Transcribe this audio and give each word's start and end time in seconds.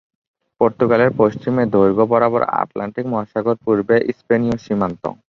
পর্তুগালের 0.61 1.11
পশ্চিমে 1.17 1.63
দৈর্ঘ্য 1.73 2.05
বরাবর 2.11 2.41
আটলান্টিক 2.61 3.05
মহাসাগর, 3.07 3.55
পূর্বে 3.65 3.95
স্পেনীয় 4.19 4.57
সীমান্ত। 4.57 5.03